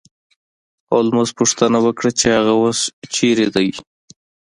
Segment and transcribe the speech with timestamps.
[0.91, 2.79] هولمز پوښتنه وکړه چې هغه اوس
[3.13, 3.69] چیرته دی